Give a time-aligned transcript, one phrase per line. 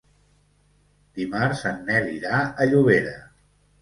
[1.21, 3.15] Dimarts en Nel irà a Llobera.